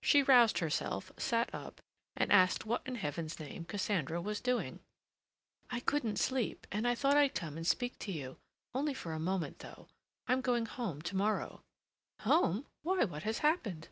She 0.00 0.22
roused 0.22 0.60
herself, 0.60 1.12
sat 1.18 1.54
up, 1.54 1.82
and 2.16 2.32
asked 2.32 2.64
what 2.64 2.80
in 2.86 2.94
Heaven's 2.94 3.38
name 3.38 3.66
Cassandra 3.66 4.18
was 4.18 4.40
doing? 4.40 4.80
"I 5.68 5.80
couldn't 5.80 6.18
sleep, 6.18 6.66
and 6.72 6.88
I 6.88 6.94
thought 6.94 7.18
I'd 7.18 7.34
come 7.34 7.58
and 7.58 7.66
speak 7.66 7.98
to 7.98 8.10
you—only 8.10 8.94
for 8.94 9.12
a 9.12 9.20
moment, 9.20 9.58
though. 9.58 9.88
I'm 10.26 10.40
going 10.40 10.64
home 10.64 11.02
to 11.02 11.14
morrow." 11.16 11.64
"Home? 12.20 12.64
Why, 12.80 13.04
what 13.04 13.24
has 13.24 13.40
happened?" 13.40 13.88